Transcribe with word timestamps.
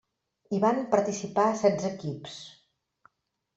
Hi 0.57 0.61
van 0.63 0.79
participar 0.95 1.45
setze 1.61 1.93
equips. 1.93 2.41